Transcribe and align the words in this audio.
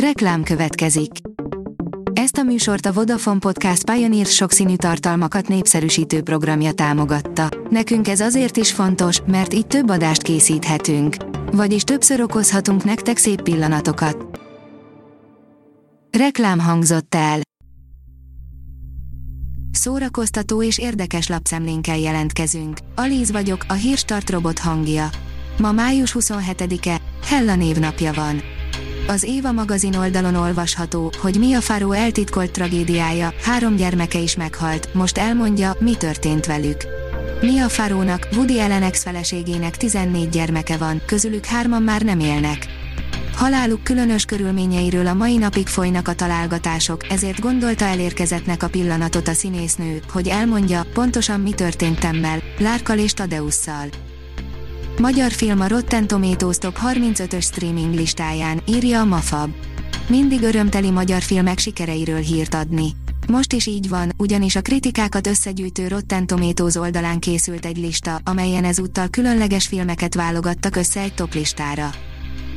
Reklám 0.00 0.42
következik. 0.42 1.10
Ezt 2.12 2.36
a 2.36 2.42
műsort 2.42 2.86
a 2.86 2.92
Vodafone 2.92 3.38
Podcast 3.38 3.90
Pioneer 3.90 4.26
sokszínű 4.26 4.76
tartalmakat 4.76 5.48
népszerűsítő 5.48 6.22
programja 6.22 6.72
támogatta. 6.72 7.48
Nekünk 7.70 8.08
ez 8.08 8.20
azért 8.20 8.56
is 8.56 8.72
fontos, 8.72 9.20
mert 9.26 9.54
így 9.54 9.66
több 9.66 9.88
adást 9.88 10.22
készíthetünk. 10.22 11.16
Vagyis 11.52 11.82
többször 11.82 12.20
okozhatunk 12.20 12.84
nektek 12.84 13.16
szép 13.16 13.42
pillanatokat. 13.42 14.40
Reklám 16.18 16.58
hangzott 16.58 17.14
el. 17.14 17.40
Szórakoztató 19.70 20.62
és 20.62 20.78
érdekes 20.78 21.28
lapszemlénkkel 21.28 21.98
jelentkezünk. 21.98 22.78
Alíz 22.94 23.30
vagyok, 23.30 23.64
a 23.68 23.72
hírstart 23.72 24.30
robot 24.30 24.58
hangja. 24.58 25.08
Ma 25.58 25.72
május 25.72 26.16
27-e, 26.18 27.00
Hella 27.26 27.54
névnapja 27.54 28.12
van. 28.12 28.55
Az 29.08 29.22
Éva 29.22 29.52
magazin 29.52 29.94
oldalon 29.94 30.34
olvasható, 30.34 31.12
hogy 31.20 31.36
Mia 31.38 31.60
Farrow 31.60 31.92
eltitkolt 31.92 32.50
tragédiája, 32.50 33.32
három 33.42 33.76
gyermeke 33.76 34.18
is 34.18 34.36
meghalt, 34.36 34.94
most 34.94 35.18
elmondja, 35.18 35.76
mi 35.78 35.96
történt 35.96 36.46
velük. 36.46 36.76
Mia 37.40 37.68
Farrownak, 37.68 38.28
Woody 38.32 38.58
Allen 38.58 38.82
ex-feleségének 38.82 39.76
14 39.76 40.28
gyermeke 40.28 40.76
van, 40.76 41.02
közülük 41.06 41.44
hárman 41.44 41.82
már 41.82 42.02
nem 42.02 42.20
élnek. 42.20 42.66
Haláluk 43.34 43.82
különös 43.82 44.24
körülményeiről 44.24 45.06
a 45.06 45.14
mai 45.14 45.36
napig 45.36 45.66
folynak 45.66 46.08
a 46.08 46.14
találgatások, 46.14 47.10
ezért 47.10 47.40
gondolta 47.40 47.84
elérkezettnek 47.84 48.62
a 48.62 48.68
pillanatot 48.68 49.28
a 49.28 49.32
színésznő, 49.32 50.00
hogy 50.12 50.28
elmondja, 50.28 50.86
pontosan 50.92 51.40
mi 51.40 51.50
történt 51.50 52.00
Temmel, 52.00 52.42
Lárkal 52.58 52.98
és 52.98 53.12
Tadeusszal. 53.12 53.88
Magyar 55.00 55.32
film 55.32 55.60
a 55.60 55.68
Rotten 55.68 56.06
Tomatoes 56.06 56.58
Top 56.58 56.78
35-ös 56.86 57.42
streaming 57.42 57.94
listáján, 57.94 58.62
írja 58.66 59.00
a 59.00 59.04
Mafab. 59.04 59.50
Mindig 60.08 60.42
örömteli 60.42 60.90
magyar 60.90 61.22
filmek 61.22 61.58
sikereiről 61.58 62.18
hírt 62.18 62.54
adni. 62.54 62.90
Most 63.28 63.52
is 63.52 63.66
így 63.66 63.88
van, 63.88 64.12
ugyanis 64.16 64.56
a 64.56 64.60
kritikákat 64.60 65.26
összegyűjtő 65.26 65.88
Rotten 65.88 66.26
Tomatoes 66.26 66.74
oldalán 66.74 67.18
készült 67.18 67.66
egy 67.66 67.76
lista, 67.76 68.20
amelyen 68.24 68.64
ezúttal 68.64 69.08
különleges 69.08 69.66
filmeket 69.66 70.14
válogattak 70.14 70.76
össze 70.76 71.00
egy 71.00 71.14
top 71.14 71.34
listára. 71.34 71.90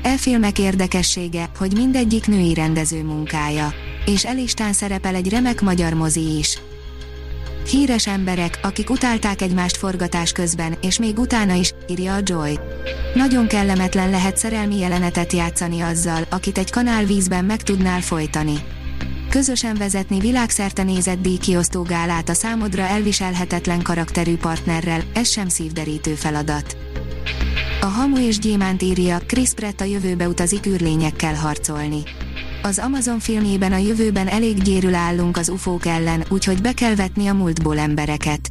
E 0.02 0.18
filmek 0.18 0.60
érdekessége, 0.60 1.50
hogy 1.58 1.74
mindegyik 1.74 2.28
női 2.28 2.54
rendező 2.54 3.04
munkája. 3.04 3.74
És 4.06 4.26
elistán 4.26 4.74
szerepel 4.74 5.16
egy 5.16 5.30
remek 5.30 5.62
magyar 5.62 5.94
mozi 5.94 6.38
is. 6.38 6.60
Híres 7.70 8.08
emberek, 8.08 8.60
akik 8.62 8.90
utálták 8.90 9.42
egymást 9.42 9.78
forgatás 9.78 10.32
közben, 10.32 10.78
és 10.82 11.00
még 11.00 11.20
utána 11.20 11.54
is, 11.54 11.74
írja 11.88 12.14
a 12.14 12.20
Joy. 12.24 12.60
Nagyon 13.14 13.48
kellemetlen 13.48 14.10
lehet 14.10 14.38
szerelmi 14.38 14.78
jelenetet 14.78 15.34
játszani 15.34 15.82
azzal, 15.82 16.26
akit 16.30 16.58
egy 16.58 16.72
kanálvízben 16.72 17.46
meg 17.46 17.62
tudnál 17.62 18.02
folytani. 18.02 18.54
Közösen 19.30 19.76
vezetni 19.76 20.20
világszerte 20.20 20.84
nézett 20.84 21.22
díjkiosztó 21.22 21.82
gálát 21.82 22.30
a 22.30 22.34
számodra 22.34 22.82
elviselhetetlen 22.82 23.82
karakterű 23.82 24.38
partnerrel, 24.38 25.02
ez 25.14 25.30
sem 25.30 25.48
szívderítő 25.48 26.14
feladat. 26.14 26.78
A 27.82 27.86
Hamu 27.86 28.18
és 28.18 28.40
Gyémánt 28.40 28.82
írja, 28.82 29.20
Chris 29.26 29.50
Pratt 29.50 29.82
a 29.82 29.84
jövőbe 29.84 30.28
utazik 30.28 30.66
űrlényekkel 30.66 31.36
harcolni. 31.36 32.04
Az 32.62 32.80
Amazon 32.80 33.20
filmjében 33.20 33.72
a 33.72 33.78
jövőben 33.78 34.28
elég 34.28 34.62
gyérül 34.62 34.96
állunk 34.96 35.38
az 35.38 35.50
ufók 35.50 35.86
ellen, 35.86 36.24
úgyhogy 36.30 36.62
be 36.62 36.74
kell 36.74 36.96
vetni 36.96 37.28
a 37.28 37.34
múltból 37.34 37.80
embereket. 37.80 38.50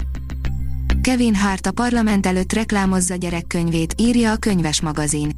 Kevin 1.03 1.34
Hart 1.34 1.67
a 1.67 1.73
parlament 1.73 2.27
előtt 2.27 2.53
reklámozza 2.53 3.14
gyerekkönyvét, 3.14 3.95
írja 3.97 4.33
a 4.33 4.36
könyves 4.36 4.81
magazin. 4.81 5.31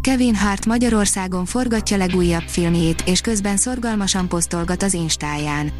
Kevin 0.00 0.34
Hart 0.34 0.66
Magyarországon 0.66 1.44
forgatja 1.44 1.96
legújabb 1.96 2.44
filmjét, 2.46 3.02
és 3.06 3.20
közben 3.20 3.56
szorgalmasan 3.56 4.28
posztolgat 4.28 4.82
az 4.82 4.94
instáján. 4.94 5.70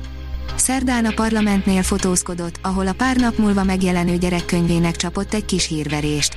Szerdán 0.56 1.04
a 1.04 1.12
parlamentnél 1.14 1.82
fotózkodott, 1.82 2.58
ahol 2.62 2.86
a 2.86 2.92
pár 2.92 3.16
nap 3.16 3.38
múlva 3.38 3.64
megjelenő 3.64 4.16
gyerekkönyvének 4.16 4.96
csapott 4.96 5.34
egy 5.34 5.44
kis 5.44 5.66
hírverést. 5.66 6.36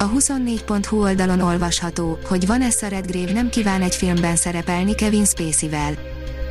A 0.00 0.10
24.hu 0.10 1.02
oldalon 1.02 1.40
olvasható, 1.40 2.18
hogy 2.24 2.46
Vanessa 2.46 2.88
Redgrave 2.88 3.32
nem 3.32 3.48
kíván 3.48 3.82
egy 3.82 3.94
filmben 3.94 4.36
szerepelni 4.36 4.94
Kevin 4.94 5.24
Spacey-vel. 5.24 5.94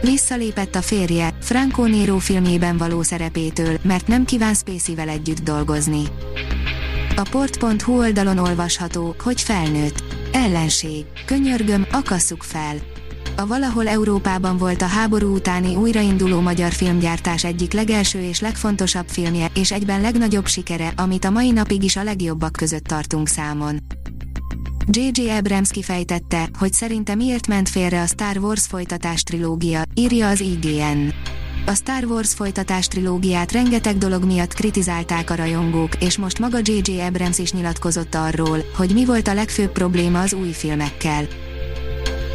Visszalépett 0.02 0.76
a 0.76 0.82
férje, 0.82 1.34
Franco 1.42 1.86
Nero 1.86 2.18
filmjében 2.18 2.78
való 2.78 3.02
szerepétől, 3.02 3.78
mert 3.82 4.08
nem 4.08 4.26
kíván 4.26 4.54
Spacey-vel 4.54 5.10
együtt 5.10 5.40
dolgozni. 5.40 6.04
A 7.16 7.28
port.hu 7.32 7.98
oldalon 7.98 8.38
olvasható, 8.38 9.16
hogy 9.24 9.42
felnőtt. 9.42 10.04
Ellenség. 10.32 11.06
Könyörgöm, 11.26 11.88
akasszuk 11.92 12.44
fel 12.44 12.76
a 13.36 13.48
valahol 13.48 13.88
Európában 13.88 14.58
volt 14.58 14.82
a 14.82 14.86
háború 14.86 15.34
utáni 15.34 15.76
újrainduló 15.76 16.40
magyar 16.40 16.72
filmgyártás 16.72 17.44
egyik 17.44 17.74
legelső 17.74 18.22
és 18.22 18.40
legfontosabb 18.40 19.08
filmje, 19.08 19.52
és 19.54 19.72
egyben 19.72 20.02
legnagyobb 20.02 20.48
sikere, 20.48 20.94
amit 20.96 21.26
a 21.26 21.30
mai 21.30 21.52
napig 21.52 21.84
is 21.84 21.96
a 21.96 22.04
legjobbak 22.04 22.52
között 22.52 22.84
tartunk 22.84 23.28
számon. 23.28 23.78
J.J. 24.92 25.30
Abrams 25.30 25.70
kifejtette, 25.70 26.50
hogy 26.60 26.74
szerinte 26.74 27.16
miért 27.16 27.48
ment 27.48 27.70
félre 27.70 28.02
a 28.02 28.06
Star 28.06 28.38
Wars 28.38 28.66
folytatás 28.66 29.24
trilógia, 29.24 29.82
írja 29.94 30.28
az 30.28 30.40
IGN. 30.40 31.08
A 31.66 31.74
Star 31.74 32.04
Wars 32.04 32.34
folytatás 32.34 32.88
trilógiát 32.88 33.52
rengeteg 33.52 33.98
dolog 33.98 34.26
miatt 34.26 34.54
kritizálták 34.54 35.30
a 35.30 35.36
rajongók, 35.36 36.04
és 36.04 36.18
most 36.18 36.40
maga 36.40 36.58
J.J. 36.64 37.00
Abrams 37.00 37.38
is 37.38 37.52
nyilatkozott 37.52 38.16
arról, 38.16 38.60
hogy 38.76 38.94
mi 38.94 39.06
volt 39.06 39.28
a 39.28 39.34
legfőbb 39.34 39.72
probléma 39.72 40.22
az 40.22 40.34
új 40.34 40.52
filmekkel. 40.52 41.28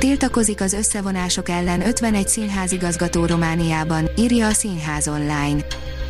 Tiltakozik 0.04 0.60
az 0.60 0.72
összevonások 0.72 1.48
ellen 1.48 1.86
51 1.86 2.28
színházigazgató 2.28 3.24
Romániában, 3.24 4.10
írja 4.16 4.46
a 4.46 4.52
Színház 4.52 5.08
online. 5.08 5.64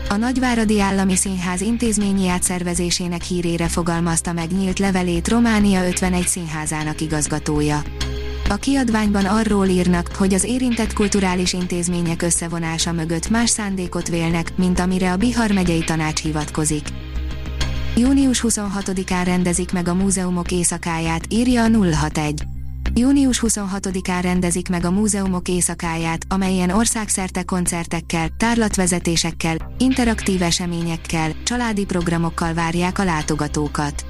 A 0.08 0.16
Nagyváradi 0.16 0.80
Állami 0.80 1.16
Színház 1.16 1.60
intézményi 1.60 2.28
átszervezésének 2.28 3.22
hírére 3.22 3.68
fogalmazta 3.68 4.32
meg 4.32 4.50
nyílt 4.50 4.78
levelét 4.78 5.28
Románia 5.28 5.86
51 5.86 6.26
színházának 6.26 7.00
igazgatója. 7.00 7.82
A 8.48 8.54
kiadványban 8.54 9.24
arról 9.24 9.66
írnak, 9.66 10.16
hogy 10.16 10.34
az 10.34 10.44
érintett 10.44 10.92
kulturális 10.92 11.52
intézmények 11.52 12.22
összevonása 12.22 12.92
mögött 12.92 13.28
más 13.28 13.50
szándékot 13.50 14.08
vélnek, 14.08 14.56
mint 14.56 14.78
amire 14.78 15.12
a 15.12 15.16
Bihar 15.16 15.50
megyei 15.50 15.84
tanács 15.84 16.22
hivatkozik. 16.22 16.88
Június 17.96 18.44
26-án 18.48 19.22
rendezik 19.24 19.72
meg 19.72 19.88
a 19.88 19.94
múzeumok 19.94 20.52
éjszakáját, 20.52 21.26
írja 21.28 21.62
a 21.62 21.68
061. 21.68 22.53
Június 22.96 23.42
26-án 23.46 24.18
rendezik 24.22 24.68
meg 24.68 24.84
a 24.84 24.90
múzeumok 24.90 25.48
éjszakáját, 25.48 26.24
amelyen 26.28 26.70
országszerte 26.70 27.42
koncertekkel, 27.42 28.28
tárlatvezetésekkel, 28.36 29.56
interaktív 29.78 30.42
eseményekkel, 30.42 31.32
családi 31.44 31.84
programokkal 31.84 32.54
várják 32.54 32.98
a 32.98 33.04
látogatókat. 33.04 34.04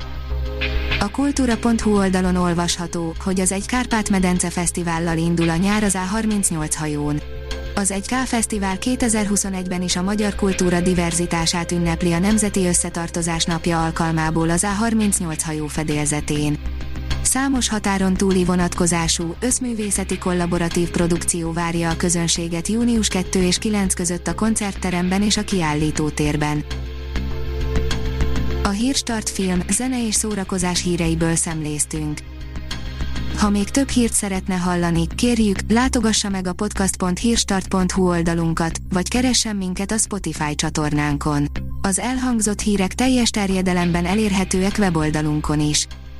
A 1.00 1.10
kultúra.hu 1.10 1.96
oldalon 1.96 2.36
olvasható, 2.36 3.14
hogy 3.24 3.40
az 3.40 3.52
egy 3.52 3.66
Kárpát-medence 3.66 4.50
fesztivállal 4.50 5.18
indul 5.18 5.48
a 5.48 5.56
nyár 5.56 5.82
az 5.82 5.98
A38 6.12 6.72
hajón. 6.76 7.20
Az 7.74 7.90
egy 7.90 8.06
K 8.06 8.14
Fesztivál 8.14 8.76
2021-ben 8.80 9.82
is 9.82 9.96
a 9.96 10.02
magyar 10.02 10.34
kultúra 10.34 10.80
diverzitását 10.80 11.72
ünnepli 11.72 12.12
a 12.12 12.18
Nemzeti 12.18 12.66
Összetartozás 12.66 13.44
napja 13.44 13.84
alkalmából 13.84 14.50
az 14.50 14.66
A38 14.66 15.38
hajó 15.44 15.66
fedélzetén. 15.66 16.58
Számos 17.34 17.68
határon 17.68 18.14
túli 18.14 18.44
vonatkozású, 18.44 19.34
összművészeti 19.40 20.18
kollaboratív 20.18 20.90
produkció 20.90 21.52
várja 21.52 21.90
a 21.90 21.96
közönséget 21.96 22.68
június 22.68 23.08
2 23.08 23.42
és 23.42 23.58
9 23.58 23.94
között 23.94 24.26
a 24.26 24.34
koncertteremben 24.34 25.22
és 25.22 25.36
a 25.36 25.42
kiállítótérben. 25.42 26.64
A 28.62 28.68
Hírstart 28.68 29.30
film, 29.30 29.60
zene 29.70 30.06
és 30.06 30.14
szórakozás 30.14 30.82
híreiből 30.82 31.34
szemléztünk. 31.34 32.18
Ha 33.38 33.50
még 33.50 33.70
több 33.70 33.88
hírt 33.88 34.12
szeretne 34.12 34.54
hallani, 34.54 35.06
kérjük, 35.14 35.58
látogassa 35.68 36.28
meg 36.28 36.46
a 36.46 36.52
podcast.hírstart.hu 36.52 38.08
oldalunkat, 38.08 38.78
vagy 38.92 39.08
keressen 39.08 39.56
minket 39.56 39.90
a 39.90 39.98
Spotify 39.98 40.54
csatornánkon. 40.54 41.46
Az 41.82 41.98
elhangzott 41.98 42.60
hírek 42.60 42.92
teljes 42.92 43.30
terjedelemben 43.30 44.06
elérhetőek 44.06 44.76
weboldalunkon 44.78 45.60
is. 45.60 45.86